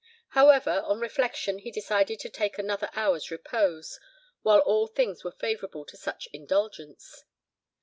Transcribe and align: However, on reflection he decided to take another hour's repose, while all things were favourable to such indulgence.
However, 0.29 0.81
on 0.87 0.99
reflection 0.99 1.59
he 1.59 1.69
decided 1.69 2.19
to 2.21 2.29
take 2.31 2.57
another 2.57 2.89
hour's 2.93 3.29
repose, 3.29 3.99
while 4.41 4.57
all 4.61 4.87
things 4.87 5.23
were 5.23 5.31
favourable 5.31 5.85
to 5.85 5.95
such 5.95 6.27
indulgence. 6.33 7.23